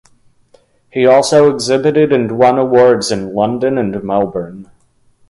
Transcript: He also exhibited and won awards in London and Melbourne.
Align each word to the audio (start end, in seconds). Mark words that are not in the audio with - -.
He 0.89 1.05
also 1.05 1.53
exhibited 1.53 2.11
and 2.11 2.39
won 2.39 2.57
awards 2.57 3.11
in 3.11 3.35
London 3.35 3.77
and 3.77 4.01
Melbourne. 4.03 4.71